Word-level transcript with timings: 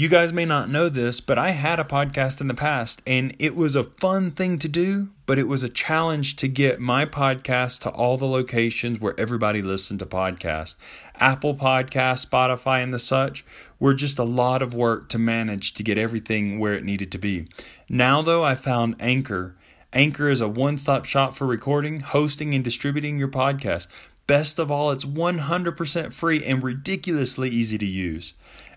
You 0.00 0.08
guys 0.08 0.32
may 0.32 0.46
not 0.46 0.70
know 0.70 0.88
this, 0.88 1.20
but 1.20 1.36
I 1.36 1.50
had 1.50 1.78
a 1.78 1.84
podcast 1.84 2.40
in 2.40 2.48
the 2.48 2.54
past 2.54 3.02
and 3.06 3.36
it 3.38 3.54
was 3.54 3.76
a 3.76 3.84
fun 3.84 4.30
thing 4.30 4.58
to 4.60 4.66
do, 4.66 5.10
but 5.26 5.38
it 5.38 5.46
was 5.46 5.62
a 5.62 5.68
challenge 5.68 6.36
to 6.36 6.48
get 6.48 6.80
my 6.80 7.04
podcast 7.04 7.80
to 7.80 7.90
all 7.90 8.16
the 8.16 8.24
locations 8.24 8.98
where 8.98 9.12
everybody 9.20 9.60
listened 9.60 9.98
to 9.98 10.06
podcasts. 10.06 10.76
Apple 11.16 11.54
Podcast, 11.54 12.26
Spotify, 12.26 12.82
and 12.82 12.94
the 12.94 12.98
such 12.98 13.44
were 13.78 13.92
just 13.92 14.18
a 14.18 14.24
lot 14.24 14.62
of 14.62 14.72
work 14.72 15.10
to 15.10 15.18
manage 15.18 15.74
to 15.74 15.82
get 15.82 15.98
everything 15.98 16.58
where 16.58 16.72
it 16.72 16.82
needed 16.82 17.12
to 17.12 17.18
be. 17.18 17.46
Now, 17.86 18.22
though, 18.22 18.42
I 18.42 18.54
found 18.54 18.96
Anchor. 19.00 19.54
Anchor 19.92 20.30
is 20.30 20.40
a 20.40 20.48
one 20.48 20.78
stop 20.78 21.04
shop 21.04 21.36
for 21.36 21.46
recording, 21.46 22.00
hosting, 22.00 22.54
and 22.54 22.64
distributing 22.64 23.18
your 23.18 23.28
podcast. 23.28 23.86
Best 24.26 24.58
of 24.58 24.70
all, 24.70 24.92
it's 24.92 25.04
100% 25.04 26.12
free 26.14 26.42
and 26.42 26.62
ridiculously 26.62 27.50
easy 27.50 27.76
to 27.76 27.84
use. 27.86 28.32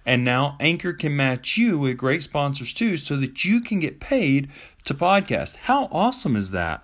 And 0.06 0.24
now 0.24 0.58
Anchor 0.60 0.94
can 0.94 1.16
match 1.16 1.58
you 1.58 1.78
with 1.78 1.98
great 1.98 2.24
sponsors 2.24 2.74
too 2.74 2.98
so 2.98 3.16
that 3.18 3.46
you 3.46 3.62
can 3.62 3.80
get 3.80 4.00
paid 4.00 4.50
to 4.86 4.94
podcast. 4.94 5.56
How 5.58 5.86
awesome 5.92 6.36
is 6.36 6.52
that? 6.52 6.84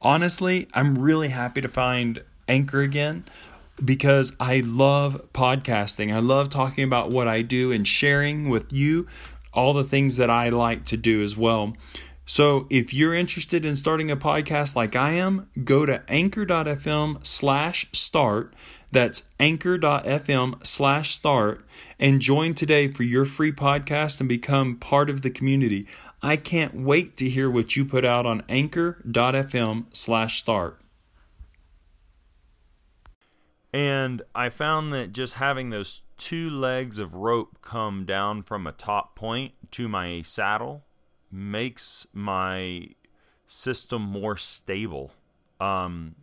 Honestly, 0.00 0.68
I'm 0.72 0.98
really 0.98 1.28
happy 1.28 1.60
to 1.60 1.68
find 1.68 2.22
Anchor 2.48 2.80
again 2.80 3.24
because 3.84 4.32
I 4.40 4.60
love 4.60 5.20
podcasting. 5.32 6.14
I 6.14 6.20
love 6.20 6.48
talking 6.48 6.84
about 6.84 7.10
what 7.10 7.28
I 7.28 7.42
do 7.42 7.72
and 7.72 7.86
sharing 7.86 8.48
with 8.48 8.72
you 8.72 9.06
all 9.52 9.72
the 9.72 9.84
things 9.84 10.16
that 10.16 10.30
I 10.30 10.50
like 10.50 10.84
to 10.86 10.96
do 10.96 11.22
as 11.22 11.36
well. 11.36 11.74
So 12.24 12.66
if 12.70 12.92
you're 12.92 13.14
interested 13.14 13.64
in 13.64 13.76
starting 13.76 14.10
a 14.10 14.16
podcast 14.16 14.74
like 14.74 14.96
I 14.96 15.12
am, 15.12 15.48
go 15.64 15.86
to 15.86 16.02
anchor.fm 16.08 17.24
slash 17.26 17.86
start. 17.92 18.52
That's 18.96 19.24
anchor.fm 19.38 20.66
slash 20.66 21.14
start 21.14 21.66
and 21.98 22.18
join 22.18 22.54
today 22.54 22.88
for 22.88 23.02
your 23.02 23.26
free 23.26 23.52
podcast 23.52 24.20
and 24.20 24.26
become 24.26 24.76
part 24.76 25.10
of 25.10 25.20
the 25.20 25.28
community. 25.28 25.86
I 26.22 26.38
can't 26.38 26.74
wait 26.74 27.14
to 27.18 27.28
hear 27.28 27.50
what 27.50 27.76
you 27.76 27.84
put 27.84 28.06
out 28.06 28.24
on 28.24 28.42
anchor.fm 28.48 29.84
slash 29.92 30.38
start. 30.38 30.80
And 33.70 34.22
I 34.34 34.48
found 34.48 34.94
that 34.94 35.12
just 35.12 35.34
having 35.34 35.68
those 35.68 36.00
two 36.16 36.48
legs 36.48 36.98
of 36.98 37.12
rope 37.12 37.58
come 37.60 38.06
down 38.06 38.44
from 38.44 38.66
a 38.66 38.72
top 38.72 39.14
point 39.14 39.52
to 39.72 39.88
my 39.88 40.22
saddle 40.22 40.86
makes 41.30 42.06
my 42.14 42.88
system 43.46 44.00
more 44.00 44.38
stable. 44.38 45.12
Um, 45.60 46.14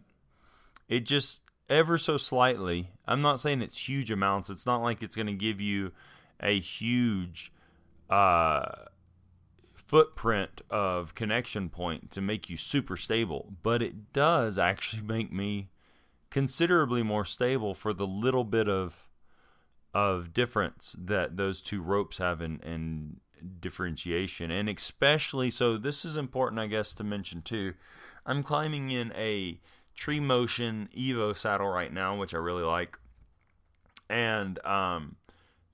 it 0.90 1.02
just 1.02 1.42
ever 1.74 1.98
so 1.98 2.18
slightly. 2.18 2.92
I'm 3.08 3.22
not 3.22 3.40
saying 3.40 3.62
it's 3.62 3.90
huge 3.90 4.12
amounts. 4.12 4.50
It's 4.50 4.66
not 4.66 4.82
like 4.82 5.02
it's 5.02 5.16
going 5.16 5.28
to 5.28 5.34
give 5.34 5.60
you 5.60 5.92
a 6.40 6.60
huge 6.60 7.52
uh, 8.10 8.64
footprint 9.74 10.62
of 10.70 11.16
connection 11.16 11.70
point 11.70 12.12
to 12.12 12.22
make 12.22 12.50
you 12.50 12.58
super 12.58 12.96
stable, 12.96 13.54
but 13.64 13.82
it 13.82 14.14
does 14.14 14.60
actually 14.60 15.02
make 15.06 15.34
me 15.34 15.70
considerably 16.30 17.04
more 17.04 17.26
stable 17.26 17.74
for 17.74 17.94
the 17.94 18.08
little 18.08 18.44
bit 18.44 18.70
of 18.70 19.10
of 19.94 20.34
difference 20.34 20.96
that 20.98 21.38
those 21.38 21.62
two 21.62 21.80
ropes 21.80 22.18
have 22.18 22.42
in, 22.42 22.60
in 22.62 23.18
differentiation 23.60 24.50
and 24.50 24.68
especially 24.68 25.52
so 25.52 25.78
this 25.78 26.04
is 26.04 26.18
important 26.18 26.60
i 26.60 26.66
guess 26.66 26.92
to 26.94 27.04
mention 27.04 27.44
too 27.44 27.76
i'm 28.26 28.42
climbing 28.42 28.90
in 28.90 29.12
a 29.14 29.60
tree 29.96 30.20
motion 30.20 30.90
evo 30.98 31.36
saddle 31.36 31.68
right 31.68 31.94
now 31.94 32.18
which 32.18 32.34
i 32.34 32.38
really 32.38 32.64
like. 32.64 32.98
And 34.10 34.64
um 34.66 35.18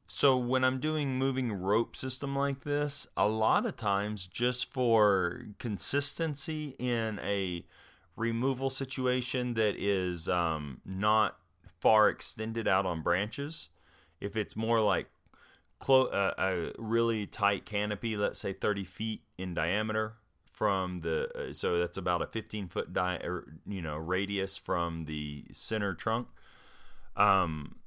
so 0.08 0.38
when 0.38 0.64
i'm 0.64 0.80
doing 0.80 1.18
moving 1.18 1.52
rope 1.54 1.96
system 1.96 2.36
like 2.36 2.64
this 2.64 3.08
a 3.16 3.28
lot 3.28 3.66
of 3.66 3.78
times 3.78 4.28
just 4.28 4.72
for 4.74 5.46
consistency 5.60 6.76
in 6.80 7.20
a 7.24 7.66
removal 8.16 8.70
situation 8.70 9.54
that 9.54 9.76
is 9.78 10.28
um, 10.28 10.82
not 10.86 11.38
far 11.80 12.10
extended 12.10 12.68
out 12.68 12.86
on 12.86 13.02
branches 13.02 13.70
if 14.20 14.36
it's 14.36 14.56
more 14.56 14.82
like 14.82 15.08
clo- 15.80 16.08
uh, 16.08 16.34
a 16.38 16.72
really 16.78 17.26
tight 17.26 17.66
canopy, 17.66 18.18
let's 18.18 18.40
say 18.40 18.54
30 18.54 18.84
feet 18.84 19.22
in 19.38 19.54
diameter 19.54 20.14
from 20.60 21.00
the, 21.00 21.30
uh, 21.34 21.54
so 21.54 21.80
that's 21.80 21.96
about 21.96 22.22
a 22.22 22.28
15 22.28 22.68
foot 22.68 22.92
di- 22.92 23.22
or, 23.24 23.46
you 23.66 23.82
know 23.82 23.96
radius 23.96 24.58
from 24.58 25.06
the 25.06 25.46
center 25.54 25.94
trunk. 25.94 26.28
Um, 27.16 27.78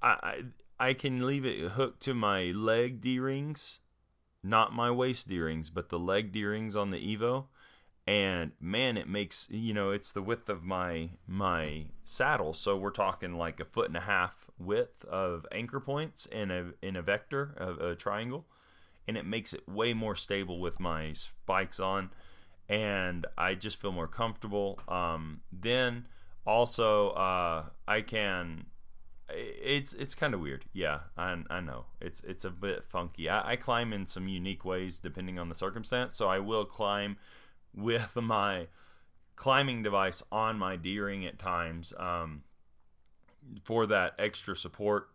I 0.00 0.44
I 0.78 0.94
can 0.94 1.26
leave 1.26 1.44
it 1.44 1.72
hooked 1.72 2.00
to 2.04 2.14
my 2.14 2.44
leg 2.52 3.00
D 3.00 3.18
rings, 3.18 3.80
not 4.44 4.72
my 4.72 4.92
waist 4.92 5.28
D 5.28 5.40
rings, 5.40 5.70
but 5.70 5.88
the 5.88 5.98
leg 5.98 6.30
D 6.30 6.44
rings 6.44 6.76
on 6.76 6.92
the 6.92 6.98
Evo. 6.98 7.46
And 8.06 8.52
man 8.60 8.96
it 8.96 9.08
makes 9.08 9.48
you 9.50 9.74
know 9.74 9.90
it's 9.90 10.12
the 10.12 10.22
width 10.22 10.48
of 10.48 10.62
my 10.62 11.10
my 11.26 11.86
saddle. 12.04 12.52
So 12.52 12.76
we're 12.76 12.90
talking 12.90 13.34
like 13.34 13.58
a 13.58 13.64
foot 13.64 13.88
and 13.88 13.96
a 13.96 14.02
half 14.02 14.46
width 14.56 15.04
of 15.06 15.46
anchor 15.50 15.80
points 15.80 16.26
in 16.26 16.52
a 16.52 16.74
in 16.80 16.94
a 16.94 17.02
vector 17.02 17.54
a, 17.58 17.90
a 17.90 17.94
triangle 17.96 18.46
and 19.06 19.16
it 19.16 19.26
makes 19.26 19.52
it 19.52 19.68
way 19.68 19.94
more 19.94 20.16
stable 20.16 20.60
with 20.60 20.78
my 20.80 21.12
spikes 21.12 21.80
on 21.80 22.10
and 22.68 23.26
i 23.36 23.54
just 23.54 23.80
feel 23.80 23.92
more 23.92 24.06
comfortable. 24.06 24.80
Um, 24.88 25.40
then 25.52 26.06
also 26.46 27.10
uh, 27.10 27.66
i 27.86 28.00
can 28.00 28.66
it's 29.28 29.92
it's 29.94 30.14
kind 30.14 30.34
of 30.34 30.40
weird. 30.40 30.66
Yeah 30.72 31.00
I, 31.16 31.42
I 31.48 31.60
know. 31.60 31.86
It's 32.00 32.20
it's 32.22 32.44
a 32.44 32.50
bit 32.50 32.84
funky. 32.84 33.28
I, 33.28 33.52
I 33.52 33.56
climb 33.56 33.92
in 33.92 34.06
some 34.06 34.28
unique 34.28 34.64
ways 34.64 34.98
depending 34.98 35.38
on 35.38 35.48
the 35.48 35.54
circumstance 35.54 36.14
so 36.14 36.28
i 36.28 36.38
will 36.38 36.64
climb 36.64 37.16
with 37.74 38.16
my 38.20 38.66
climbing 39.36 39.82
device 39.82 40.22
on 40.30 40.58
my 40.58 40.76
D-ring 40.76 41.26
at 41.26 41.38
times 41.38 41.92
um, 41.98 42.42
for 43.64 43.86
that 43.86 44.14
extra 44.18 44.56
support. 44.56 45.08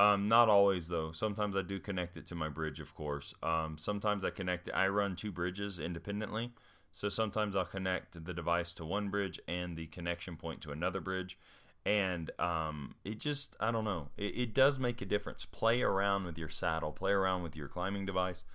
Um, 0.00 0.28
not 0.28 0.48
always 0.48 0.88
though. 0.88 1.12
Sometimes 1.12 1.54
I 1.56 1.60
do 1.60 1.78
connect 1.78 2.16
it 2.16 2.26
to 2.28 2.34
my 2.34 2.48
bridge, 2.48 2.80
of 2.80 2.94
course. 2.94 3.34
Um, 3.42 3.76
sometimes 3.76 4.24
I 4.24 4.30
connect. 4.30 4.68
It. 4.68 4.74
I 4.74 4.88
run 4.88 5.14
two 5.14 5.30
bridges 5.30 5.78
independently, 5.78 6.52
so 6.90 7.10
sometimes 7.10 7.54
I'll 7.54 7.66
connect 7.66 8.24
the 8.24 8.32
device 8.32 8.72
to 8.74 8.84
one 8.86 9.10
bridge 9.10 9.38
and 9.46 9.76
the 9.76 9.88
connection 9.88 10.36
point 10.36 10.62
to 10.62 10.72
another 10.72 11.02
bridge, 11.02 11.38
and 11.84 12.30
um, 12.40 12.94
it 13.04 13.20
just 13.20 13.56
I 13.60 13.70
don't 13.70 13.84
know. 13.84 14.08
It, 14.16 14.38
it 14.38 14.54
does 14.54 14.78
make 14.78 15.02
a 15.02 15.04
difference. 15.04 15.44
Play 15.44 15.82
around 15.82 16.24
with 16.24 16.38
your 16.38 16.48
saddle. 16.48 16.92
Play 16.92 17.12
around 17.12 17.42
with 17.42 17.54
your 17.54 17.68
climbing 17.68 18.06
device 18.06 18.46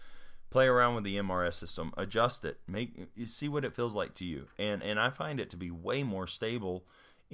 play 0.51 0.67
around 0.67 0.95
with 0.95 1.03
the 1.03 1.17
MRS 1.17 1.56
system, 1.56 1.91
adjust 1.97 2.45
it, 2.45 2.59
make 2.66 3.09
see 3.25 3.50
what 3.50 3.66
it 3.66 3.75
feels 3.75 3.94
like 3.94 4.13
to 4.13 4.23
you. 4.23 4.47
And 4.57 4.81
and 4.81 4.97
I 5.00 5.09
find 5.09 5.39
it 5.39 5.50
to 5.50 5.57
be 5.57 5.69
way 5.69 6.01
more 6.01 6.27
stable 6.27 6.85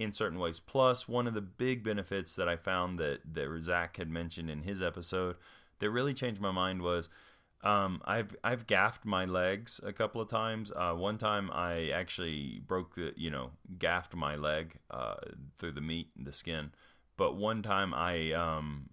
in 0.02 0.12
certain 0.12 0.40
ways. 0.40 0.60
Plus, 0.60 1.08
one 1.08 1.28
of 1.28 1.34
the 1.34 1.42
big 1.42 1.84
benefits 1.84 2.36
that 2.36 2.48
I 2.48 2.56
found 2.56 3.00
that 3.00 3.20
that 3.34 3.62
Zach 3.62 3.98
had 3.98 4.10
mentioned 4.10 4.50
in 4.50 4.64
his 4.64 4.82
episode 4.82 5.36
that 5.80 5.90
really 5.90 6.14
changed 6.14 6.42
my 6.42 6.52
mind 6.52 6.82
was 6.82 7.10
um, 7.64 8.02
I've 8.06 8.36
I've 8.44 8.66
gaffed 8.66 9.06
my 9.06 9.26
legs 9.26 9.80
a 9.84 9.94
couple 9.94 10.22
of 10.22 10.30
times. 10.30 10.72
Uh, 10.76 10.94
one 10.94 11.18
time 11.18 11.52
I 11.52 11.90
actually 11.90 12.62
broke 12.66 12.96
the 12.96 13.14
you 13.16 13.30
know 13.30 13.52
gaffed 13.78 14.16
my 14.16 14.36
leg 14.36 14.76
uh, 14.90 15.16
through 15.58 15.74
the 15.74 15.82
meat 15.82 16.10
and 16.18 16.26
the 16.26 16.34
skin. 16.34 16.72
But 17.18 17.36
one 17.36 17.62
time 17.62 17.94
I 17.94 18.32
um, 18.32 18.90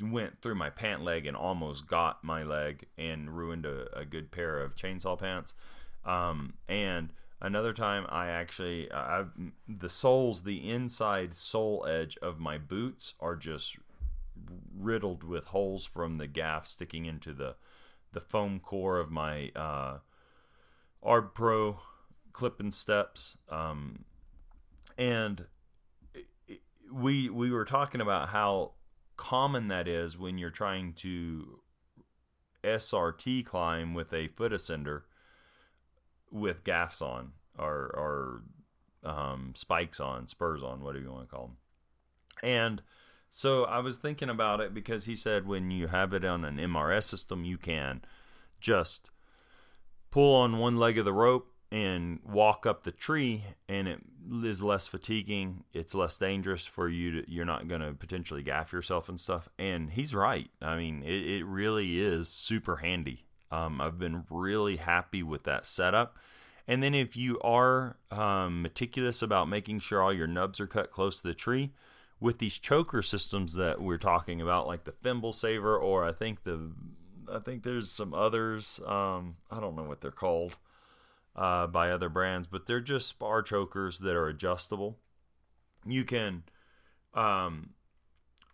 went 0.00 0.40
through 0.40 0.54
my 0.54 0.70
pant 0.70 1.02
leg 1.02 1.26
and 1.26 1.36
almost 1.36 1.86
got 1.88 2.22
my 2.22 2.44
leg 2.44 2.86
and 2.96 3.36
ruined 3.36 3.66
a, 3.66 3.98
a 3.98 4.04
good 4.04 4.30
pair 4.30 4.60
of 4.60 4.76
chainsaw 4.76 5.18
pants. 5.18 5.54
Um, 6.04 6.54
and 6.68 7.12
another 7.40 7.72
time, 7.72 8.06
I 8.08 8.28
actually, 8.28 8.90
I've, 8.90 9.30
the 9.66 9.88
soles, 9.88 10.42
the 10.42 10.68
inside 10.68 11.34
sole 11.34 11.86
edge 11.88 12.16
of 12.22 12.38
my 12.38 12.58
boots 12.58 13.14
are 13.20 13.36
just 13.36 13.78
riddled 14.76 15.24
with 15.24 15.46
holes 15.46 15.84
from 15.84 16.14
the 16.16 16.26
gaff 16.26 16.66
sticking 16.66 17.06
into 17.06 17.32
the 17.32 17.56
the 18.12 18.20
foam 18.20 18.58
core 18.58 18.98
of 18.98 19.10
my 19.10 19.50
uh, 19.54 19.98
Arb 21.04 21.34
Pro 21.34 21.80
clipping 22.32 22.70
steps. 22.70 23.36
Um, 23.48 24.04
and 24.96 25.46
we 26.92 27.28
we 27.28 27.50
were 27.50 27.64
talking 27.64 28.00
about 28.00 28.30
how 28.30 28.72
common 29.16 29.68
that 29.68 29.86
is 29.88 30.16
when 30.16 30.38
you're 30.38 30.50
trying 30.50 30.92
to 30.94 31.60
SRT 32.64 33.44
climb 33.44 33.94
with 33.94 34.12
a 34.12 34.28
foot 34.28 34.52
ascender 34.52 35.02
with 36.30 36.64
gaffs 36.64 37.00
on 37.02 37.32
or, 37.58 37.90
or 37.94 38.42
um, 39.04 39.52
spikes 39.54 40.00
on, 40.00 40.28
spurs 40.28 40.62
on, 40.62 40.82
whatever 40.82 41.04
you 41.04 41.10
want 41.10 41.28
to 41.28 41.34
call 41.34 41.46
them. 41.46 41.56
And 42.42 42.82
so 43.30 43.64
I 43.64 43.78
was 43.78 43.96
thinking 43.96 44.30
about 44.30 44.60
it 44.60 44.72
because 44.72 45.04
he 45.04 45.14
said 45.14 45.46
when 45.46 45.70
you 45.70 45.88
have 45.88 46.12
it 46.12 46.24
on 46.24 46.44
an 46.44 46.56
MRS 46.56 47.04
system, 47.04 47.44
you 47.44 47.58
can 47.58 48.02
just 48.60 49.10
pull 50.10 50.34
on 50.36 50.58
one 50.58 50.76
leg 50.76 50.98
of 50.98 51.04
the 51.04 51.12
rope 51.12 51.52
and 51.70 52.20
walk 52.24 52.64
up 52.64 52.84
the 52.84 52.90
tree 52.92 53.44
and 53.68 53.86
it 53.86 54.00
is 54.42 54.62
less 54.62 54.88
fatiguing 54.88 55.64
it's 55.74 55.94
less 55.94 56.16
dangerous 56.16 56.64
for 56.64 56.88
you 56.88 57.20
to 57.20 57.30
you're 57.30 57.44
not 57.44 57.68
going 57.68 57.82
to 57.82 57.92
potentially 57.92 58.42
gaff 58.42 58.72
yourself 58.72 59.08
and 59.08 59.20
stuff. 59.20 59.48
And 59.58 59.90
he's 59.90 60.14
right. 60.14 60.48
I 60.62 60.76
mean 60.76 61.02
it, 61.02 61.40
it 61.40 61.44
really 61.44 62.00
is 62.00 62.28
super 62.28 62.76
handy 62.76 63.26
um, 63.50 63.80
i've 63.80 63.98
been 63.98 64.24
really 64.30 64.76
happy 64.76 65.22
with 65.22 65.44
that 65.44 65.66
setup 65.66 66.16
and 66.66 66.82
then 66.82 66.94
if 66.94 67.16
you 67.16 67.38
are 67.40 67.96
um, 68.10 68.60
meticulous 68.60 69.22
about 69.22 69.48
making 69.48 69.78
sure 69.78 70.02
all 70.02 70.12
your 70.12 70.26
nubs 70.26 70.60
are 70.60 70.66
cut 70.66 70.90
close 70.90 71.20
to 71.20 71.28
the 71.28 71.34
tree 71.34 71.72
with 72.20 72.38
these 72.38 72.58
choker 72.58 73.00
systems 73.00 73.54
that 73.54 73.80
we're 73.80 73.96
talking 73.98 74.40
about 74.40 74.66
like 74.66 74.84
the 74.84 74.92
thimble 74.92 75.32
saver 75.32 75.78
or 75.78 76.04
i 76.04 76.12
think 76.12 76.44
the 76.44 76.72
i 77.32 77.38
think 77.38 77.62
there's 77.62 77.90
some 77.90 78.12
others 78.12 78.80
um, 78.86 79.36
i 79.50 79.60
don't 79.60 79.76
know 79.76 79.84
what 79.84 80.00
they're 80.00 80.10
called 80.10 80.58
uh, 81.38 81.68
by 81.68 81.90
other 81.90 82.08
brands, 82.08 82.48
but 82.48 82.66
they're 82.66 82.80
just 82.80 83.06
spar 83.06 83.42
chokers 83.42 84.00
that 84.00 84.16
are 84.16 84.26
adjustable. 84.26 84.98
You 85.86 86.04
can 86.04 86.42
um, 87.14 87.70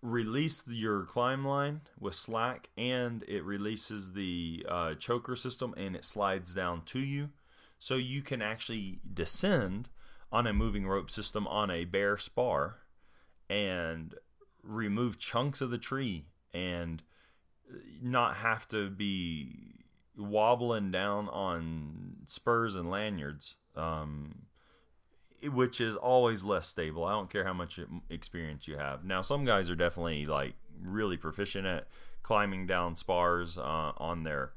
release 0.04 0.62
your 0.68 1.04
climb 1.04 1.44
line 1.46 1.80
with 1.98 2.14
slack, 2.14 2.68
and 2.76 3.24
it 3.26 3.42
releases 3.42 4.12
the 4.12 4.64
uh, 4.68 4.94
choker 4.94 5.34
system 5.34 5.74
and 5.76 5.96
it 5.96 6.04
slides 6.04 6.52
down 6.54 6.82
to 6.82 7.00
you. 7.00 7.30
So 7.78 7.96
you 7.96 8.20
can 8.22 8.42
actually 8.42 9.00
descend 9.12 9.88
on 10.30 10.46
a 10.46 10.52
moving 10.52 10.86
rope 10.86 11.10
system 11.10 11.46
on 11.46 11.70
a 11.70 11.84
bare 11.86 12.18
spar 12.18 12.80
and 13.48 14.14
remove 14.62 15.18
chunks 15.18 15.60
of 15.60 15.70
the 15.70 15.78
tree 15.78 16.26
and 16.52 17.02
not 18.02 18.36
have 18.36 18.68
to 18.68 18.90
be 18.90 19.84
wobbling 20.16 20.90
down 20.90 21.28
on 21.30 22.16
spurs 22.26 22.76
and 22.76 22.90
lanyards, 22.90 23.56
um, 23.74 24.42
which 25.52 25.80
is 25.80 25.96
always 25.96 26.44
less 26.44 26.66
stable. 26.66 27.04
I 27.04 27.12
don't 27.12 27.30
care 27.30 27.44
how 27.44 27.52
much 27.52 27.80
experience 28.10 28.68
you 28.68 28.76
have. 28.76 29.04
Now, 29.04 29.22
some 29.22 29.44
guys 29.44 29.70
are 29.70 29.76
definitely 29.76 30.26
like 30.26 30.54
really 30.82 31.16
proficient 31.16 31.66
at 31.66 31.86
climbing 32.22 32.66
down 32.66 32.96
spars 32.96 33.58
uh, 33.58 33.92
on 33.96 34.24
their 34.24 34.52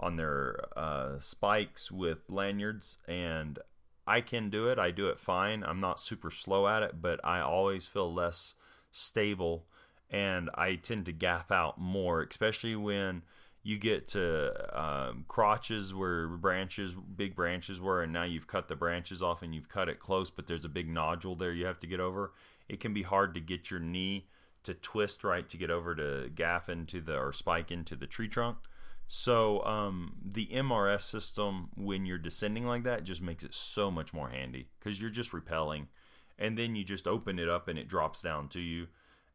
on 0.00 0.16
their 0.16 0.60
uh, 0.76 1.18
spikes 1.18 1.90
with 1.90 2.18
lanyards, 2.28 2.98
and 3.08 3.58
I 4.06 4.20
can 4.20 4.48
do 4.48 4.68
it. 4.68 4.78
I 4.78 4.90
do 4.90 5.08
it 5.08 5.18
fine. 5.18 5.64
I'm 5.64 5.80
not 5.80 5.98
super 5.98 6.30
slow 6.30 6.68
at 6.68 6.82
it, 6.82 7.02
but 7.02 7.20
I 7.24 7.40
always 7.40 7.86
feel 7.86 8.12
less 8.12 8.54
stable, 8.90 9.66
and 10.08 10.50
I 10.54 10.76
tend 10.76 11.06
to 11.06 11.12
gaff 11.12 11.50
out 11.50 11.78
more, 11.80 12.22
especially 12.22 12.76
when 12.76 13.22
you 13.68 13.76
get 13.76 14.06
to 14.06 14.80
um, 14.80 15.26
crotches 15.28 15.92
where 15.92 16.26
branches, 16.26 16.94
big 16.94 17.36
branches 17.36 17.82
were, 17.82 18.02
and 18.02 18.10
now 18.10 18.22
you've 18.22 18.46
cut 18.46 18.66
the 18.66 18.74
branches 18.74 19.22
off 19.22 19.42
and 19.42 19.54
you've 19.54 19.68
cut 19.68 19.90
it 19.90 19.98
close, 19.98 20.30
but 20.30 20.46
there's 20.46 20.64
a 20.64 20.70
big 20.70 20.88
nodule 20.88 21.36
there 21.36 21.52
you 21.52 21.66
have 21.66 21.78
to 21.78 21.86
get 21.86 22.00
over. 22.00 22.32
It 22.66 22.80
can 22.80 22.94
be 22.94 23.02
hard 23.02 23.34
to 23.34 23.40
get 23.40 23.70
your 23.70 23.78
knee 23.78 24.26
to 24.62 24.72
twist 24.72 25.22
right 25.22 25.46
to 25.50 25.58
get 25.58 25.70
over 25.70 25.94
to 25.94 26.30
gaff 26.34 26.70
into 26.70 27.02
the 27.02 27.18
or 27.18 27.30
spike 27.30 27.70
into 27.70 27.94
the 27.94 28.06
tree 28.06 28.26
trunk. 28.26 28.56
So 29.06 29.62
um, 29.66 30.14
the 30.24 30.46
MRS 30.46 31.02
system, 31.02 31.68
when 31.76 32.06
you're 32.06 32.16
descending 32.16 32.66
like 32.66 32.84
that, 32.84 33.04
just 33.04 33.20
makes 33.20 33.44
it 33.44 33.52
so 33.52 33.90
much 33.90 34.14
more 34.14 34.30
handy 34.30 34.68
because 34.78 34.98
you're 34.98 35.10
just 35.10 35.32
rappelling, 35.32 35.88
and 36.38 36.56
then 36.56 36.74
you 36.74 36.84
just 36.84 37.06
open 37.06 37.38
it 37.38 37.50
up 37.50 37.68
and 37.68 37.78
it 37.78 37.86
drops 37.86 38.22
down 38.22 38.48
to 38.48 38.60
you 38.60 38.86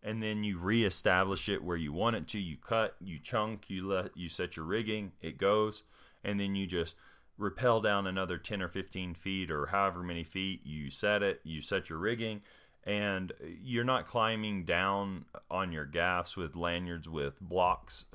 and 0.03 0.21
then 0.21 0.44
you 0.44 0.59
reestablish 0.59 1.47
it 1.47 1.63
where 1.63 1.77
you 1.77 1.94
want 1.94 2.17
it 2.17 2.27
to. 2.29 2.39
You 2.39 2.57
cut, 2.57 2.95
you 3.00 3.17
chunk, 3.19 3.69
you 3.69 3.88
let 3.88 4.15
you 4.15 4.27
set 4.29 4.57
your 4.57 4.65
rigging, 4.65 5.13
it 5.21 5.38
goes, 5.38 5.83
and 6.23 6.39
then 6.39 6.55
you 6.55 6.67
just 6.67 6.95
rappel 7.38 7.81
down 7.81 8.05
another 8.05 8.38
10 8.38 8.61
or 8.61 8.67
15 8.67 9.13
feet 9.15 9.50
or 9.50 9.67
however 9.67 10.03
many 10.03 10.23
feet 10.23 10.61
you 10.65 10.89
set 10.89 11.23
it, 11.23 11.39
you 11.44 11.61
set 11.61 11.89
your 11.89 11.97
rigging, 11.97 12.41
and 12.83 13.31
you're 13.61 13.83
not 13.85 14.05
climbing 14.05 14.65
down 14.65 15.25
on 15.50 15.71
your 15.71 15.85
gaffs 15.85 16.35
with 16.35 16.55
lanyards 16.55 17.07
with 17.07 17.39
blocks 17.39 18.05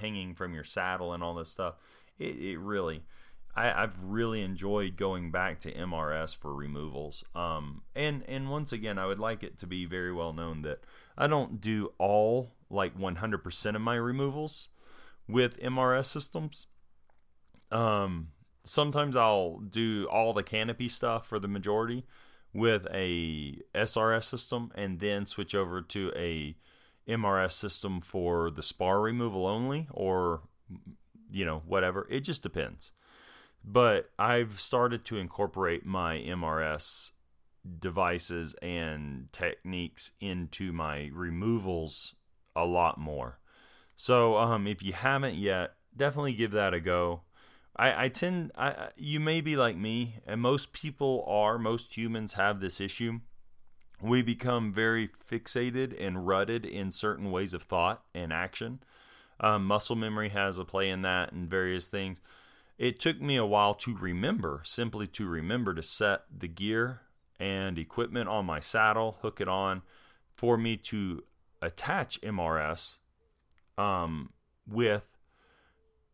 hanging 0.00 0.34
from 0.34 0.54
your 0.54 0.64
saddle 0.64 1.12
and 1.12 1.22
all 1.22 1.34
this 1.34 1.50
stuff. 1.50 1.74
It, 2.18 2.36
it 2.38 2.58
really, 2.58 3.02
I, 3.56 3.66
have 3.66 4.02
really 4.04 4.40
enjoyed 4.40 4.96
going 4.96 5.32
back 5.32 5.58
to 5.60 5.72
MRS 5.72 6.36
for 6.36 6.54
removals. 6.54 7.24
Um, 7.34 7.82
and 7.96 8.22
and 8.28 8.50
once 8.50 8.72
again, 8.72 8.98
I 8.98 9.06
would 9.06 9.18
like 9.18 9.42
it 9.42 9.58
to 9.58 9.66
be 9.66 9.84
very 9.84 10.12
well 10.12 10.32
known 10.32 10.62
that 10.62 10.80
I 11.16 11.26
don't 11.26 11.60
do 11.60 11.92
all 11.98 12.52
like 12.70 12.98
100% 12.98 13.74
of 13.74 13.80
my 13.80 13.94
removals 13.94 14.68
with 15.28 15.60
MRS 15.60 16.06
systems. 16.06 16.66
Um, 17.70 18.28
sometimes 18.64 19.16
I'll 19.16 19.58
do 19.58 20.06
all 20.10 20.32
the 20.32 20.42
canopy 20.42 20.88
stuff 20.88 21.26
for 21.26 21.38
the 21.38 21.48
majority 21.48 22.04
with 22.52 22.86
a 22.92 23.58
SRS 23.74 24.24
system 24.24 24.72
and 24.74 25.00
then 25.00 25.26
switch 25.26 25.54
over 25.54 25.82
to 25.82 26.12
a 26.16 26.56
MRS 27.08 27.52
system 27.52 28.00
for 28.00 28.50
the 28.50 28.62
spar 28.62 29.00
removal 29.00 29.46
only 29.46 29.88
or 29.90 30.42
you 31.30 31.44
know 31.44 31.62
whatever 31.66 32.06
it 32.10 32.20
just 32.20 32.42
depends 32.42 32.92
but 33.64 34.10
I've 34.18 34.60
started 34.60 35.04
to 35.06 35.16
incorporate 35.18 35.84
my 35.84 36.18
MRS 36.18 37.12
devices 37.78 38.54
and 38.62 39.28
techniques 39.32 40.12
into 40.20 40.72
my 40.72 41.10
removals 41.12 42.14
a 42.54 42.64
lot 42.64 42.98
more. 42.98 43.38
So 43.96 44.36
um, 44.36 44.66
if 44.66 44.82
you 44.82 44.92
haven't 44.92 45.36
yet, 45.36 45.74
definitely 45.96 46.34
give 46.34 46.50
that 46.52 46.74
a 46.74 46.80
go. 46.80 47.22
I, 47.76 48.04
I 48.04 48.08
tend 48.08 48.52
I 48.56 48.90
you 48.96 49.20
may 49.20 49.40
be 49.40 49.56
like 49.56 49.76
me, 49.76 50.20
and 50.26 50.40
most 50.40 50.72
people 50.72 51.24
are. 51.26 51.58
Most 51.58 51.96
humans 51.96 52.34
have 52.34 52.60
this 52.60 52.80
issue. 52.80 53.20
We 54.00 54.22
become 54.22 54.72
very 54.72 55.08
fixated 55.08 55.94
and 55.98 56.26
rutted 56.26 56.64
in 56.64 56.90
certain 56.90 57.30
ways 57.30 57.54
of 57.54 57.62
thought 57.62 58.02
and 58.14 58.32
action. 58.32 58.80
Um, 59.40 59.64
muscle 59.64 59.96
memory 59.96 60.28
has 60.28 60.58
a 60.58 60.64
play 60.64 60.90
in 60.90 61.02
that, 61.02 61.32
and 61.32 61.48
various 61.48 61.86
things. 61.86 62.20
It 62.76 63.00
took 63.00 63.20
me 63.20 63.36
a 63.36 63.46
while 63.46 63.74
to 63.74 63.96
remember, 63.96 64.60
simply 64.64 65.06
to 65.08 65.26
remember 65.28 65.74
to 65.74 65.82
set 65.82 66.22
the 66.36 66.48
gear 66.48 67.02
and 67.38 67.78
equipment 67.78 68.28
on 68.28 68.46
my 68.46 68.60
saddle, 68.60 69.18
hook 69.22 69.40
it 69.40 69.48
on 69.48 69.82
for 70.34 70.56
me 70.56 70.76
to 70.76 71.22
attach 71.62 72.20
MRS 72.20 72.96
um, 73.78 74.30
with 74.66 75.08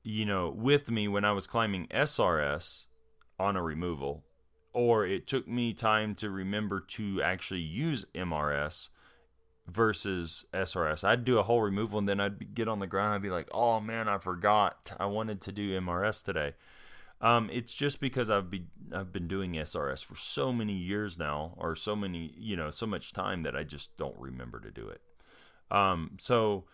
you 0.02 0.24
know 0.24 0.48
with 0.48 0.90
me 0.90 1.08
when 1.08 1.24
I 1.24 1.32
was 1.32 1.46
climbing 1.46 1.86
SRS 1.88 2.86
on 3.38 3.56
a 3.56 3.62
removal 3.62 4.24
or 4.72 5.04
it 5.04 5.26
took 5.26 5.48
me 5.48 5.72
time 5.72 6.14
to 6.14 6.30
remember 6.30 6.80
to 6.80 7.20
actually 7.22 7.60
use 7.60 8.06
MRS 8.14 8.90
versus 9.66 10.44
SRS. 10.52 11.04
I'd 11.04 11.24
do 11.24 11.38
a 11.38 11.42
whole 11.42 11.60
removal 11.60 11.98
and 11.98 12.08
then 12.08 12.20
I'd 12.20 12.54
get 12.54 12.68
on 12.68 12.78
the 12.78 12.86
ground 12.86 13.14
I'd 13.14 13.22
be 13.22 13.30
like, 13.30 13.48
"Oh 13.52 13.80
man, 13.80 14.08
I 14.08 14.18
forgot. 14.18 14.92
I 14.98 15.06
wanted 15.06 15.40
to 15.42 15.52
do 15.52 15.78
MRS 15.80 16.22
today." 16.22 16.54
Um, 17.20 17.50
it's 17.52 17.74
just 17.74 18.00
because 18.00 18.30
I've 18.30 18.50
been 18.50 18.68
I've 18.92 19.12
been 19.12 19.28
doing 19.28 19.52
SRS 19.52 20.02
for 20.04 20.16
so 20.16 20.52
many 20.52 20.72
years 20.72 21.18
now, 21.18 21.54
or 21.56 21.76
so 21.76 21.94
many 21.94 22.34
you 22.36 22.56
know 22.56 22.70
so 22.70 22.86
much 22.86 23.12
time 23.12 23.42
that 23.42 23.54
I 23.54 23.62
just 23.62 23.96
don't 23.96 24.18
remember 24.18 24.60
to 24.60 24.70
do 24.70 24.88
it. 24.88 25.02
Um, 25.70 26.16
so 26.18 26.64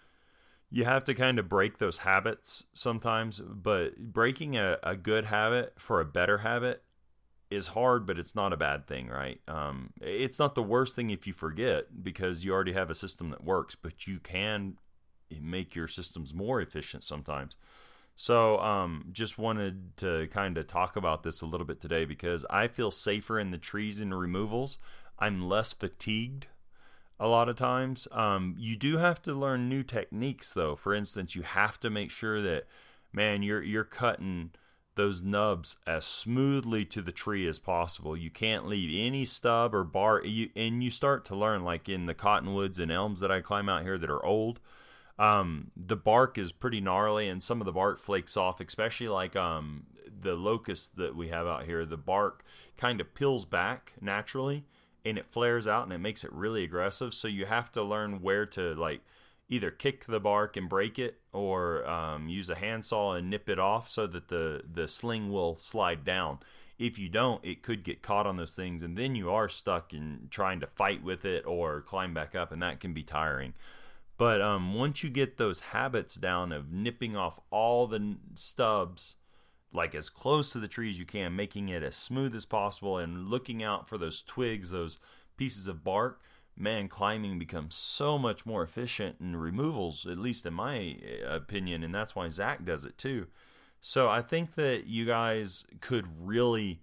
you 0.70 0.84
have 0.84 1.04
to 1.04 1.14
kind 1.14 1.38
of 1.38 1.48
break 1.48 1.78
those 1.78 1.98
habits 1.98 2.64
sometimes, 2.74 3.40
but 3.40 4.12
breaking 4.12 4.56
a, 4.56 4.78
a 4.82 4.96
good 4.96 5.26
habit 5.26 5.74
for 5.78 6.00
a 6.00 6.04
better 6.04 6.38
habit 6.38 6.82
is 7.50 7.68
hard, 7.68 8.06
but 8.06 8.18
it's 8.18 8.34
not 8.34 8.52
a 8.52 8.56
bad 8.56 8.86
thing, 8.86 9.08
right? 9.08 9.40
Um, 9.46 9.92
it's 10.00 10.38
not 10.38 10.54
the 10.54 10.62
worst 10.62 10.96
thing 10.96 11.10
if 11.10 11.26
you 11.26 11.32
forget 11.32 12.02
because 12.02 12.44
you 12.44 12.52
already 12.52 12.72
have 12.72 12.90
a 12.90 12.94
system 12.94 13.30
that 13.30 13.44
works, 13.44 13.76
but 13.76 14.06
you 14.06 14.18
can 14.18 14.78
make 15.40 15.74
your 15.74 15.88
systems 15.88 16.34
more 16.34 16.60
efficient 16.60 17.04
sometimes. 17.04 17.56
So, 18.18 18.58
um, 18.60 19.10
just 19.12 19.36
wanted 19.36 19.94
to 19.98 20.26
kind 20.32 20.56
of 20.56 20.66
talk 20.66 20.96
about 20.96 21.22
this 21.22 21.42
a 21.42 21.46
little 21.46 21.66
bit 21.66 21.82
today 21.82 22.06
because 22.06 22.46
I 22.48 22.66
feel 22.66 22.90
safer 22.90 23.38
in 23.38 23.50
the 23.50 23.58
trees 23.58 24.00
and 24.00 24.18
removals. 24.18 24.78
I'm 25.18 25.46
less 25.46 25.74
fatigued 25.74 26.46
a 27.20 27.28
lot 27.28 27.50
of 27.50 27.56
times. 27.56 28.08
Um, 28.12 28.54
you 28.58 28.74
do 28.74 28.96
have 28.96 29.20
to 29.22 29.34
learn 29.34 29.68
new 29.68 29.82
techniques, 29.82 30.50
though. 30.54 30.76
For 30.76 30.94
instance, 30.94 31.36
you 31.36 31.42
have 31.42 31.78
to 31.80 31.90
make 31.90 32.10
sure 32.10 32.40
that, 32.40 32.64
man, 33.12 33.42
you're 33.42 33.62
you're 33.62 33.84
cutting 33.84 34.50
those 34.94 35.20
nubs 35.22 35.76
as 35.86 36.06
smoothly 36.06 36.86
to 36.86 37.02
the 37.02 37.12
tree 37.12 37.46
as 37.46 37.58
possible. 37.58 38.16
You 38.16 38.30
can't 38.30 38.66
leave 38.66 38.90
any 38.98 39.26
stub 39.26 39.74
or 39.74 39.84
bar. 39.84 40.24
You, 40.24 40.48
and 40.56 40.82
you 40.82 40.90
start 40.90 41.26
to 41.26 41.36
learn, 41.36 41.64
like 41.64 41.86
in 41.86 42.06
the 42.06 42.14
cottonwoods 42.14 42.80
and 42.80 42.90
elms 42.90 43.20
that 43.20 43.30
I 43.30 43.42
climb 43.42 43.68
out 43.68 43.82
here 43.82 43.98
that 43.98 44.10
are 44.10 44.24
old 44.24 44.58
um, 45.18 45.70
the 45.76 45.96
bark 45.96 46.36
is 46.38 46.52
pretty 46.52 46.80
gnarly, 46.80 47.28
and 47.28 47.42
some 47.42 47.60
of 47.60 47.64
the 47.64 47.72
bark 47.72 48.00
flakes 48.00 48.36
off, 48.36 48.60
especially 48.60 49.08
like 49.08 49.34
um, 49.34 49.86
the 50.20 50.34
locust 50.34 50.96
that 50.96 51.16
we 51.16 51.28
have 51.28 51.46
out 51.46 51.64
here. 51.64 51.84
The 51.86 51.96
bark 51.96 52.44
kind 52.76 53.00
of 53.00 53.14
peels 53.14 53.44
back 53.46 53.94
naturally, 54.00 54.64
and 55.04 55.16
it 55.16 55.26
flares 55.30 55.66
out, 55.66 55.84
and 55.84 55.92
it 55.92 55.98
makes 55.98 56.24
it 56.24 56.32
really 56.32 56.64
aggressive. 56.64 57.14
So 57.14 57.28
you 57.28 57.46
have 57.46 57.72
to 57.72 57.82
learn 57.82 58.20
where 58.20 58.44
to 58.46 58.74
like 58.74 59.00
either 59.48 59.70
kick 59.70 60.04
the 60.06 60.20
bark 60.20 60.56
and 60.56 60.68
break 60.68 60.98
it, 60.98 61.20
or 61.32 61.88
um, 61.88 62.28
use 62.28 62.50
a 62.50 62.56
handsaw 62.56 63.12
and 63.12 63.30
nip 63.30 63.48
it 63.48 63.58
off 63.58 63.88
so 63.88 64.06
that 64.06 64.28
the 64.28 64.62
the 64.70 64.86
sling 64.88 65.30
will 65.30 65.56
slide 65.56 66.04
down. 66.04 66.40
if 66.78 66.98
you 66.98 67.08
don't, 67.08 67.44
it 67.44 67.62
could 67.62 67.82
get 67.82 68.02
caught 68.02 68.26
on 68.26 68.36
those 68.36 68.54
things, 68.54 68.82
and 68.82 68.96
then 68.98 69.14
you 69.14 69.30
are 69.30 69.48
stuck 69.48 69.94
in 69.94 70.28
trying 70.30 70.60
to 70.60 70.66
fight 70.66 71.02
with 71.02 71.24
it 71.24 71.46
or 71.46 71.80
climb 71.80 72.12
back 72.12 72.34
up, 72.34 72.52
and 72.52 72.62
that 72.62 72.80
can 72.80 72.92
be 72.92 73.02
tiring. 73.02 73.54
But 74.18 74.40
um, 74.40 74.74
once 74.74 75.02
you 75.02 75.10
get 75.10 75.36
those 75.36 75.60
habits 75.60 76.14
down 76.14 76.52
of 76.52 76.72
nipping 76.72 77.16
off 77.16 77.38
all 77.50 77.86
the 77.86 78.16
stubs, 78.34 79.16
like 79.72 79.94
as 79.94 80.08
close 80.08 80.50
to 80.52 80.58
the 80.58 80.68
tree 80.68 80.88
as 80.88 80.98
you 80.98 81.04
can, 81.04 81.36
making 81.36 81.68
it 81.68 81.82
as 81.82 81.96
smooth 81.96 82.34
as 82.34 82.46
possible, 82.46 82.96
and 82.98 83.28
looking 83.28 83.62
out 83.62 83.86
for 83.86 83.98
those 83.98 84.22
twigs, 84.22 84.70
those 84.70 84.98
pieces 85.36 85.68
of 85.68 85.84
bark, 85.84 86.20
man, 86.56 86.88
climbing 86.88 87.38
becomes 87.38 87.74
so 87.74 88.16
much 88.16 88.46
more 88.46 88.62
efficient 88.62 89.16
in 89.20 89.36
removals, 89.36 90.06
at 90.06 90.16
least 90.16 90.46
in 90.46 90.54
my 90.54 90.96
uh, 91.22 91.34
opinion, 91.34 91.82
and 91.82 91.94
that's 91.94 92.16
why 92.16 92.28
Zach 92.28 92.64
does 92.64 92.84
it 92.84 92.96
too. 92.96 93.26
So 93.80 94.08
I 94.08 94.22
think 94.22 94.54
that 94.54 94.86
you 94.86 95.04
guys 95.04 95.66
could 95.80 96.06
really 96.18 96.80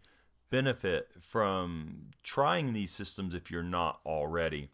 benefit 0.51 1.09
from 1.19 2.11
trying 2.21 2.73
these 2.73 2.91
systems 2.91 3.33
if 3.33 3.49
you're 3.49 3.63
not 3.63 3.99
already. 4.05 4.69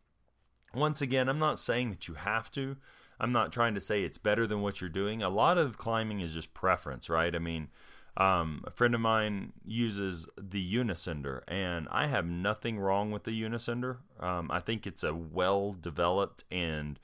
Once 0.73 1.01
again, 1.01 1.27
I'm 1.27 1.39
not 1.39 1.59
saying 1.59 1.89
that 1.89 2.07
you 2.07 2.13
have 2.15 2.51
to. 2.51 2.77
I'm 3.19 3.31
not 3.31 3.51
trying 3.51 3.75
to 3.75 3.81
say 3.81 4.03
it's 4.03 4.17
better 4.17 4.47
than 4.47 4.61
what 4.61 4.79
you're 4.79 4.89
doing. 4.89 5.21
A 5.21 5.29
lot 5.29 5.57
of 5.57 5.77
climbing 5.77 6.21
is 6.21 6.33
just 6.33 6.53
preference, 6.53 7.09
right? 7.09 7.35
I 7.35 7.39
mean, 7.39 7.69
um, 8.15 8.63
a 8.65 8.71
friend 8.71 8.95
of 8.95 9.01
mine 9.01 9.53
uses 9.65 10.27
the 10.37 10.75
Unicender, 10.75 11.41
and 11.47 11.87
I 11.91 12.07
have 12.07 12.25
nothing 12.25 12.79
wrong 12.79 13.11
with 13.11 13.23
the 13.23 13.41
Unicender. 13.41 13.97
Um, 14.19 14.49
I 14.51 14.59
think 14.59 14.85
it's 14.85 15.03
a 15.03 15.13
well 15.13 15.75
developed 15.79 16.43
and 16.51 16.99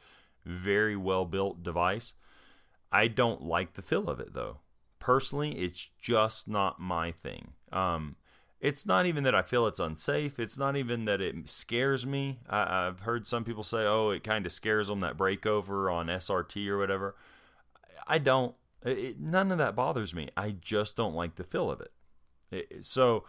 very 0.46 0.96
well 0.96 1.26
built 1.26 1.64
device. 1.64 2.14
I 2.92 3.08
don't 3.08 3.42
like 3.42 3.74
the 3.74 3.82
feel 3.82 4.10
of 4.10 4.20
it 4.20 4.34
though. 4.34 4.60
Personally, 5.00 5.52
it's 5.58 5.90
just 6.02 6.48
not 6.48 6.80
my 6.80 7.12
thing. 7.12 7.54
Um, 7.72 8.16
it's 8.66 8.86
not 8.86 9.06
even 9.06 9.24
that 9.24 9.36
I 9.36 9.44
feel 9.44 9.68
it's 9.68 9.80
unsafe. 9.80 10.40
It's 10.40 10.58
not 10.58 10.76
even 10.76 11.06
that 11.06 11.22
it 11.22 11.48
scares 11.48 12.04
me. 12.04 12.40
I, 12.50 12.86
have 12.86 13.02
heard 13.02 13.28
some 13.28 13.44
people 13.44 13.62
say, 13.62 13.86
"Oh, 13.86 14.10
it 14.10 14.24
kind 14.24 14.44
of 14.44 14.52
scares 14.52 14.88
them 14.88 15.02
that 15.02 15.18
breakover 15.18 15.94
on 15.94 16.08
SRT 16.08 16.68
or 16.68 16.80
whatever." 16.80 17.16
I 18.08 18.18
don't. 18.18 18.56
It, 18.84 19.20
none 19.20 19.52
of 19.52 19.60
that 19.60 19.76
bothers 19.76 20.16
me. 20.16 20.30
I 20.36 20.56
just 20.60 20.96
don't 20.96 21.14
like 21.14 21.36
the 21.36 21.44
feel 21.44 21.70
of 21.70 21.80
it. 21.80 21.92
it. 22.50 22.86
So, 22.86 23.26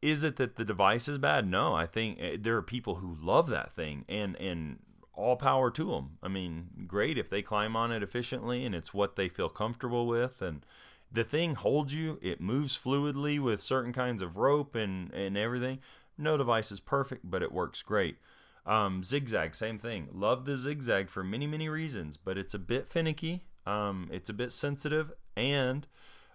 is 0.00 0.24
it 0.24 0.36
that 0.36 0.56
the 0.56 0.64
device 0.64 1.06
is 1.06 1.18
bad? 1.18 1.46
No, 1.46 1.74
I 1.74 1.84
think 1.84 2.18
eh, 2.18 2.36
there 2.40 2.56
are 2.56 2.62
people 2.62 2.96
who 2.96 3.14
love 3.20 3.50
that 3.50 3.74
thing, 3.74 4.06
and 4.08 4.36
and 4.36 4.78
all 5.12 5.36
power 5.36 5.70
to 5.70 5.84
them. 5.84 6.16
I 6.22 6.28
mean, 6.28 6.86
great 6.86 7.18
if 7.18 7.28
they 7.28 7.42
climb 7.42 7.76
on 7.76 7.92
it 7.92 8.02
efficiently 8.02 8.64
and 8.64 8.74
it's 8.74 8.94
what 8.94 9.16
they 9.16 9.28
feel 9.28 9.50
comfortable 9.50 10.06
with, 10.06 10.40
and 10.40 10.64
the 11.10 11.24
thing 11.24 11.54
holds 11.54 11.94
you. 11.94 12.18
It 12.22 12.40
moves 12.40 12.78
fluidly 12.78 13.40
with 13.40 13.60
certain 13.60 13.92
kinds 13.92 14.22
of 14.22 14.36
rope 14.36 14.74
and 14.74 15.12
and 15.12 15.36
everything. 15.36 15.80
No 16.16 16.36
device 16.36 16.72
is 16.72 16.80
perfect, 16.80 17.28
but 17.30 17.42
it 17.42 17.52
works 17.52 17.82
great. 17.82 18.18
Um, 18.66 19.02
zigzag, 19.02 19.54
same 19.54 19.78
thing. 19.78 20.08
Love 20.12 20.44
the 20.44 20.56
zigzag 20.56 21.08
for 21.08 21.24
many 21.24 21.46
many 21.46 21.68
reasons, 21.68 22.16
but 22.16 22.36
it's 22.36 22.54
a 22.54 22.58
bit 22.58 22.88
finicky. 22.88 23.44
Um, 23.66 24.08
it's 24.12 24.30
a 24.30 24.34
bit 24.34 24.52
sensitive, 24.52 25.12
and 25.36 25.86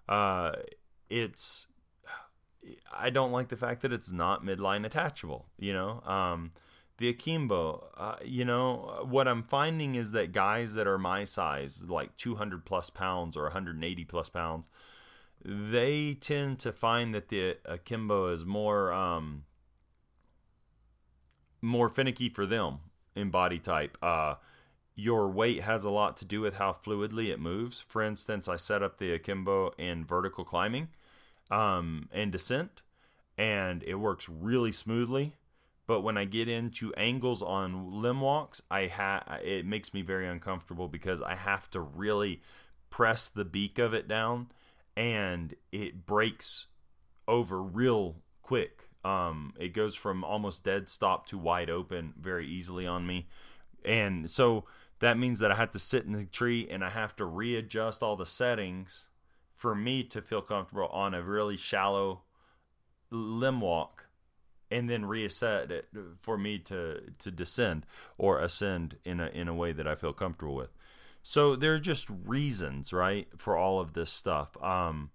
uh, 0.09 0.53
it's 1.09 1.67
I 2.91 3.09
don't 3.09 3.31
like 3.31 3.49
the 3.49 3.57
fact 3.57 3.81
that 3.81 3.93
it's 3.93 4.11
not 4.11 4.43
midline 4.43 4.85
attachable. 4.85 5.47
You 5.57 5.73
know, 5.73 6.01
um, 6.05 6.51
the 6.97 7.09
akimbo 7.09 7.89
uh, 7.97 8.15
you 8.23 8.45
know 8.45 9.05
what 9.09 9.27
i'm 9.27 9.43
finding 9.43 9.95
is 9.95 10.11
that 10.11 10.31
guys 10.31 10.75
that 10.75 10.87
are 10.87 10.97
my 10.97 11.23
size 11.23 11.83
like 11.87 12.15
200 12.17 12.65
plus 12.65 12.89
pounds 12.89 13.35
or 13.35 13.43
180 13.43 14.05
plus 14.05 14.29
pounds 14.29 14.67
they 15.43 16.13
tend 16.13 16.59
to 16.59 16.71
find 16.71 17.13
that 17.13 17.29
the 17.29 17.57
akimbo 17.65 18.31
is 18.31 18.45
more 18.45 18.93
um, 18.93 19.43
more 21.61 21.89
finicky 21.89 22.29
for 22.29 22.45
them 22.45 22.79
in 23.15 23.29
body 23.29 23.59
type. 23.59 23.97
Uh, 24.01 24.35
your 24.95 25.27
weight 25.27 25.63
has 25.63 25.83
a 25.83 25.89
lot 25.89 26.17
to 26.17 26.25
do 26.25 26.39
with 26.41 26.55
how 26.55 26.71
fluidly 26.71 27.29
it 27.29 27.39
moves. 27.39 27.81
For 27.81 28.01
instance 28.01 28.47
i 28.47 28.55
set 28.55 28.81
up 28.81 28.97
the 28.97 29.13
akimbo 29.13 29.71
in 29.77 30.05
vertical 30.05 30.45
climbing 30.45 30.89
um, 31.51 32.09
and 32.11 32.31
descent 32.31 32.81
and 33.37 33.83
it 33.83 33.95
works 33.95 34.29
really 34.29 34.71
smoothly 34.71 35.35
but 35.85 36.01
when 36.01 36.17
I 36.17 36.25
get 36.25 36.47
into 36.47 36.93
angles 36.93 37.41
on 37.41 38.01
limb 38.01 38.21
walks, 38.21 38.61
I 38.71 38.87
ha- 38.87 39.39
it 39.43 39.65
makes 39.65 39.93
me 39.93 40.01
very 40.01 40.27
uncomfortable 40.27 40.87
because 40.87 41.21
I 41.21 41.35
have 41.35 41.69
to 41.71 41.81
really 41.81 42.41
press 42.89 43.27
the 43.27 43.45
beak 43.45 43.79
of 43.79 43.93
it 43.93 44.07
down 44.07 44.47
and 44.95 45.55
it 45.71 46.05
breaks 46.05 46.67
over 47.27 47.61
real 47.61 48.17
quick. 48.41 48.87
Um, 49.03 49.53
it 49.59 49.73
goes 49.73 49.95
from 49.95 50.23
almost 50.23 50.63
dead 50.63 50.87
stop 50.87 51.25
to 51.27 51.37
wide 51.37 51.69
open 51.69 52.13
very 52.17 52.47
easily 52.47 52.87
on 52.87 53.05
me. 53.05 53.27
And 53.83 54.29
so 54.29 54.63
that 54.99 55.17
means 55.17 55.39
that 55.39 55.51
I 55.51 55.55
have 55.55 55.71
to 55.71 55.79
sit 55.79 56.05
in 56.05 56.13
the 56.13 56.25
tree 56.25 56.67
and 56.69 56.83
I 56.83 56.91
have 56.91 57.13
to 57.17 57.25
readjust 57.25 58.01
all 58.01 58.15
the 58.15 58.25
settings 58.25 59.09
for 59.53 59.75
me 59.75 60.03
to 60.03 60.21
feel 60.21 60.41
comfortable 60.41 60.87
on 60.87 61.13
a 61.13 61.21
really 61.21 61.57
shallow 61.57 62.21
limb 63.11 63.59
walk 63.59 64.07
and 64.73 64.89
then 64.89 65.05
reset 65.05 65.71
it 65.71 65.87
for 66.21 66.37
me 66.37 66.59
to 66.59 67.01
to 67.19 67.31
descend 67.31 67.85
or 68.17 68.39
ascend 68.39 68.97
in 69.05 69.19
a 69.19 69.27
in 69.27 69.47
a 69.47 69.53
way 69.53 69.71
that 69.71 69.87
I 69.87 69.95
feel 69.95 70.13
comfortable 70.13 70.55
with. 70.55 70.73
So 71.21 71.55
there 71.55 71.73
are 71.73 71.79
just 71.79 72.09
reasons, 72.25 72.91
right, 72.91 73.27
for 73.37 73.55
all 73.55 73.79
of 73.79 73.93
this 73.93 74.09
stuff. 74.09 74.61
Um, 74.61 75.11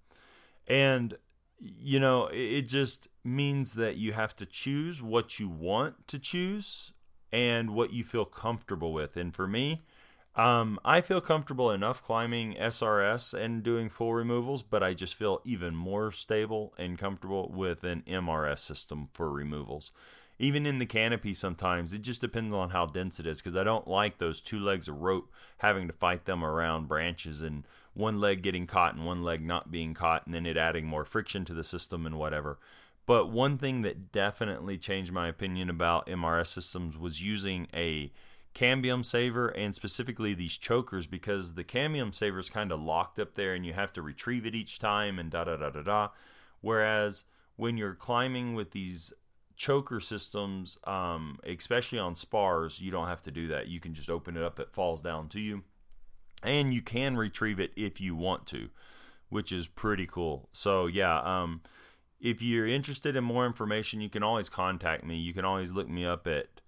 and 0.67 1.19
you 1.61 1.99
know, 1.99 2.29
it 2.33 2.63
just 2.63 3.09
means 3.25 3.75
that 3.75 3.97
you 3.97 4.13
have 4.13 4.35
to 4.37 4.47
choose 4.47 5.03
what 5.03 5.39
you 5.41 5.49
want 5.49 6.07
to 6.09 6.19
choose 6.19 6.93
and 7.33 7.71
what 7.71 7.93
you 7.93 8.05
feel 8.05 8.25
comfortable 8.25 8.93
with. 8.93 9.17
And 9.17 9.35
for 9.35 9.47
me, 9.47 9.83
um, 10.39 10.79
I 10.85 11.01
feel 11.01 11.21
comfortable 11.21 11.73
enough 11.73 12.01
climbing 12.01 12.55
SRS 12.55 13.35
and 13.35 13.65
doing 13.65 13.89
full 13.89 14.15
removals, 14.15 14.63
but 14.63 14.85
I 14.85 14.95
just 14.95 15.17
feel 15.17 15.43
even 15.45 15.75
more 15.75 16.13
stable 16.13 16.73
and 16.79 16.97
comfortable 16.97 17.51
with 17.53 17.83
an 17.83 18.05
MRS 18.07 18.61
system 18.61 19.09
for 19.13 19.31
removals. 19.31 19.91
Even 20.39 20.65
in 20.65 20.79
the 20.79 20.87
canopy, 20.87 21.35
sometimes 21.35 21.93
it 21.93 22.03
just 22.03 22.21
depends 22.21 22.55
on 22.55 22.71
how 22.71 22.87
dense 22.87 23.19
it 23.19 23.27
is 23.27 23.43
because 23.43 23.57
I 23.57 23.65
don't 23.65 23.89
like 23.89 24.19
those 24.19 24.41
two 24.41 24.61
legs 24.61 24.87
of 24.87 25.01
rope 25.01 25.33
having 25.59 25.89
to 25.89 25.93
fight 25.93 26.25
them 26.25 26.45
around 26.45 26.87
branches 26.87 27.43
and 27.43 27.65
one 27.95 28.21
leg 28.21 28.41
getting 28.41 28.69
caught 28.69 28.95
and 28.95 29.05
one 29.05 29.25
leg 29.25 29.45
not 29.45 29.73
being 29.73 29.93
caught, 29.93 30.25
and 30.25 30.33
then 30.33 30.47
it 30.47 30.57
adding 30.57 30.87
more 30.87 31.05
friction 31.05 31.45
to 31.47 31.55
the 31.55 31.65
system 31.65 32.07
and 32.07 32.17
whatever. 32.17 32.61
But 33.07 33.33
one 33.33 33.59
thing 33.59 33.83
that 33.83 34.13
definitely 34.13 34.79
changed 34.79 35.11
my 35.11 35.27
opinion 35.27 35.69
about 35.69 36.07
MRS 36.07 36.47
systems 36.47 36.97
was 36.97 37.21
using 37.21 37.67
a 37.75 38.13
cambium 38.59 39.05
saver 39.05 39.49
and 39.49 39.75
specifically 39.75 40.35
these 40.35 40.57
chokers 40.57 41.07
because 41.07 41.55
the 41.55 41.63
cambium 41.63 42.13
saver 42.13 42.41
is 42.41 42.51
kind 42.51 42.73
of 42.73 42.81
locked 42.81 43.21
up 43.21 43.35
there 43.35 43.55
and 43.55 43.65
you 43.65 43.73
have 43.73 43.93
to 43.93 44.03
retrieve 44.03 44.45
it 44.45 44.55
each 44.55 44.79
time 44.79 45.19
and 45.19 45.31
da 45.31 45.45
da 45.45 45.57
da 45.57 45.71
da 45.71 45.83
da. 45.83 46.09
Whereas 46.61 47.25
when 47.57 47.77
you're 47.77 47.95
climbing 47.95 48.55
with 48.55 48.73
these 48.73 49.13
choker 49.57 50.01
systems, 50.01 50.79
um, 50.85 51.39
especially 51.45 52.01
on 52.01 52.17
spars, 52.17 52.81
you 52.81 52.91
don't 52.91 53.07
have 53.07 53.23
to 53.23 53.31
do 53.31 53.47
that. 53.49 53.69
You 53.69 53.79
can 53.79 53.95
just 53.95 54.11
open 54.11 54.37
it 54.37 54.43
up, 54.43 54.59
it 54.59 54.73
falls 54.73 55.03
down 55.03 55.29
to 55.31 55.41
you, 55.41 55.63
and 56.43 56.75
you 56.75 56.83
can 56.83 57.17
retrieve 57.17 57.61
it 57.61 57.73
if 57.77 58.01
you 58.01 58.17
want 58.17 58.47
to, 58.49 58.71
which 59.29 59.53
is 59.53 59.69
pretty 59.69 60.07
cool. 60.07 60.49
So 60.53 60.87
yeah, 60.87 61.21
um, 61.21 61.63
if 62.21 62.43
you're 62.43 62.67
interested 62.67 63.15
in 63.15 63.23
more 63.23 63.47
information, 63.47 64.01
you 64.01 64.09
can 64.09 64.25
always 64.25 64.49
contact 64.49 65.05
me. 65.05 65.17
You 65.17 65.33
can 65.33 65.45
always 65.45 65.71
look 65.71 65.89
me 65.89 66.05
up 66.05 66.27
at 66.27 66.61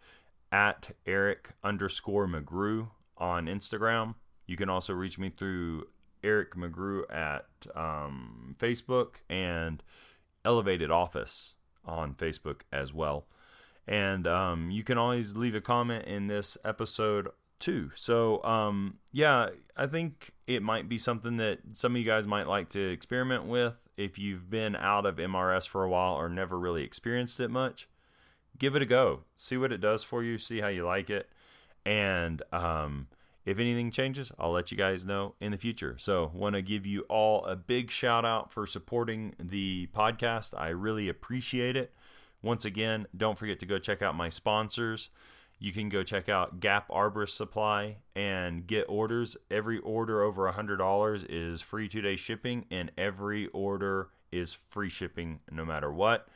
at 0.52 0.90
Eric 1.06 1.50
underscore 1.62 2.26
McGrew 2.26 2.88
on 3.16 3.46
Instagram. 3.46 4.14
You 4.46 4.56
can 4.56 4.68
also 4.68 4.92
reach 4.92 5.18
me 5.18 5.30
through 5.30 5.84
Eric 6.22 6.54
McGrew 6.54 7.02
at 7.12 7.46
um, 7.74 8.56
Facebook 8.58 9.16
and 9.28 9.82
Elevated 10.44 10.90
Office 10.90 11.54
on 11.84 12.14
Facebook 12.14 12.62
as 12.72 12.92
well. 12.92 13.26
And 13.86 14.26
um, 14.26 14.70
you 14.70 14.82
can 14.82 14.98
always 14.98 15.36
leave 15.36 15.54
a 15.54 15.60
comment 15.60 16.06
in 16.06 16.26
this 16.26 16.56
episode 16.64 17.28
too. 17.58 17.90
So, 17.94 18.42
um, 18.44 18.98
yeah, 19.12 19.50
I 19.76 19.86
think 19.86 20.32
it 20.46 20.62
might 20.62 20.88
be 20.88 20.98
something 20.98 21.36
that 21.38 21.60
some 21.74 21.94
of 21.94 21.98
you 21.98 22.06
guys 22.06 22.26
might 22.26 22.46
like 22.46 22.70
to 22.70 22.80
experiment 22.80 23.44
with 23.44 23.74
if 23.96 24.18
you've 24.18 24.48
been 24.50 24.74
out 24.76 25.06
of 25.06 25.16
MRS 25.16 25.68
for 25.68 25.84
a 25.84 25.88
while 25.88 26.14
or 26.14 26.28
never 26.28 26.58
really 26.58 26.82
experienced 26.82 27.38
it 27.40 27.50
much 27.50 27.88
give 28.58 28.76
it 28.76 28.82
a 28.82 28.86
go. 28.86 29.20
See 29.36 29.56
what 29.56 29.72
it 29.72 29.80
does 29.80 30.02
for 30.02 30.22
you. 30.22 30.38
See 30.38 30.60
how 30.60 30.68
you 30.68 30.84
like 30.86 31.10
it. 31.10 31.28
And 31.84 32.42
um, 32.52 33.08
if 33.44 33.58
anything 33.58 33.90
changes, 33.90 34.32
I'll 34.38 34.52
let 34.52 34.70
you 34.70 34.76
guys 34.76 35.04
know 35.04 35.34
in 35.40 35.52
the 35.52 35.58
future. 35.58 35.96
So, 35.98 36.30
want 36.34 36.54
to 36.54 36.62
give 36.62 36.84
you 36.84 37.02
all 37.08 37.44
a 37.46 37.56
big 37.56 37.90
shout 37.90 38.24
out 38.24 38.52
for 38.52 38.66
supporting 38.66 39.34
the 39.38 39.88
podcast. 39.94 40.52
I 40.58 40.68
really 40.68 41.08
appreciate 41.08 41.76
it. 41.76 41.92
Once 42.42 42.64
again, 42.64 43.06
don't 43.16 43.38
forget 43.38 43.60
to 43.60 43.66
go 43.66 43.78
check 43.78 44.02
out 44.02 44.14
my 44.14 44.28
sponsors. 44.28 45.10
You 45.58 45.72
can 45.72 45.90
go 45.90 46.02
check 46.02 46.28
out 46.28 46.60
Gap 46.60 46.88
Arborist 46.88 47.30
Supply 47.30 47.96
and 48.16 48.66
get 48.66 48.86
orders. 48.88 49.36
Every 49.50 49.78
order 49.78 50.22
over 50.22 50.50
$100 50.50 51.26
is 51.28 51.60
free 51.60 51.88
two 51.88 52.00
day 52.00 52.16
shipping, 52.16 52.64
and 52.70 52.90
every 52.96 53.46
order 53.48 54.08
is 54.32 54.54
free 54.54 54.88
shipping 54.88 55.40
no 55.50 55.64
matter 55.64 55.92
what. 55.92 56.28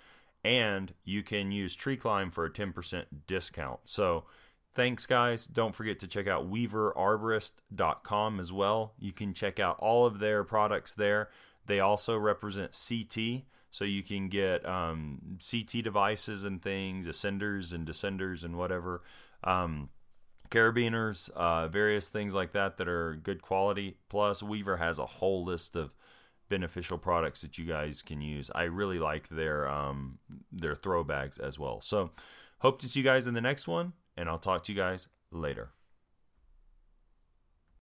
And 0.45 0.93
you 1.05 1.23
can 1.23 1.51
use 1.53 1.75
Tree 1.75 1.97
Climb 1.97 2.31
for 2.31 2.45
a 2.45 2.51
10% 2.51 3.05
discount. 3.27 3.81
So 3.85 4.25
thanks, 4.75 5.07
guys. 5.07 5.47
Don't 5.47 5.75
forget 5.75 5.99
to 6.01 6.07
check 6.07 6.27
out 6.27 6.51
weaverarborist.com 6.51 8.41
as 8.41 8.53
well. 8.53 8.95
You 8.99 9.13
can 9.13 9.33
check 9.33 9.59
out 9.59 9.79
all 9.79 10.05
of 10.05 10.19
their 10.19 10.45
products 10.45 10.95
there. 10.95 11.31
They 11.67 11.81
also 11.81 12.19
represent 12.19 12.77
CT, 12.89 13.45
so 13.71 13.85
you 13.85 14.03
can 14.03 14.29
get 14.29 14.67
um, 14.67 15.39
CT 15.39 15.83
devices 15.83 16.45
and 16.45 16.61
things, 16.61 17.07
ascenders 17.07 17.73
and 17.73 17.87
descenders 17.87 18.45
and 18.45 18.59
whatever. 18.59 19.03
Um, 19.43 19.89
carabiners, 20.51 21.31
uh, 21.31 21.69
various 21.69 22.09
things 22.09 22.35
like 22.35 22.53
that 22.53 22.77
that 22.77 22.89
are 22.89 23.17
good 23.17 23.43
quality. 23.43 23.97
Plus, 24.09 24.43
Weaver 24.43 24.77
has 24.77 24.99
a 24.99 25.07
whole 25.07 25.45
list 25.45 25.75
of 25.75 25.93
beneficial 26.49 26.99
products 26.99 27.43
that 27.43 27.59
you 27.59 27.65
guys 27.65 28.03
can 28.03 28.21
use. 28.21 28.51
I 28.55 28.65
really 28.65 28.99
like 28.99 29.29
their 29.29 29.69
um, 29.69 30.19
their 30.53 30.75
throw 30.75 31.05
bags 31.05 31.39
as 31.39 31.59
well. 31.59 31.81
So, 31.81 32.11
hope 32.59 32.81
to 32.81 32.89
see 32.89 33.01
you 33.01 33.05
guys 33.05 33.27
in 33.27 33.35
the 33.35 33.41
next 33.41 33.67
one, 33.67 33.93
and 34.17 34.29
I'll 34.29 34.39
talk 34.39 34.65
to 34.65 34.73
you 34.73 34.79
guys 34.79 35.09
later. 35.31 35.71